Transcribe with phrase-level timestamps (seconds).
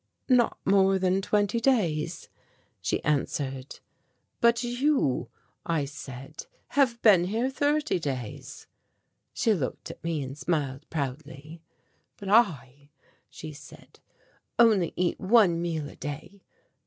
[0.29, 2.27] "Not more than twenty days,"
[2.81, 3.79] she answered.
[4.39, 5.29] "But you,"
[5.63, 8.65] I said, "have been here thirty days!"
[9.31, 11.61] She looked at me and smiled proudly.
[12.17, 12.89] "But I,"
[13.29, 13.99] she said,
[14.57, 16.41] "only eat one meal a day.